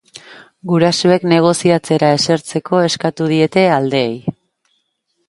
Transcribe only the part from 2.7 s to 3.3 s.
eskatu